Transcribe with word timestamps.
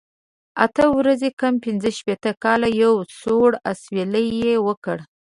اته 0.65 0.83
ورځې 0.97 1.29
کم 1.41 1.53
پنځه 1.65 1.89
شپېته 1.97 2.31
کاله، 2.43 2.69
یو 2.83 2.93
سوړ 3.19 3.49
اسویلی 3.71 4.25
یې 4.43 4.55
وکړ. 4.67 4.97